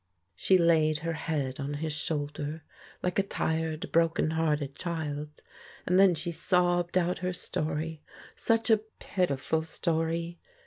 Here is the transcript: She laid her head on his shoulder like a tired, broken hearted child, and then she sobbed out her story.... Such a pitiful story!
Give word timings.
She 0.35 0.57
laid 0.57 0.97
her 1.05 1.13
head 1.13 1.59
on 1.59 1.75
his 1.75 1.93
shoulder 1.93 2.63
like 3.03 3.19
a 3.19 3.21
tired, 3.21 3.91
broken 3.91 4.31
hearted 4.31 4.75
child, 4.75 5.43
and 5.85 5.99
then 5.99 6.15
she 6.15 6.31
sobbed 6.31 6.97
out 6.97 7.19
her 7.19 7.33
story.... 7.33 8.01
Such 8.35 8.71
a 8.71 8.81
pitiful 8.97 9.61
story! 9.61 10.39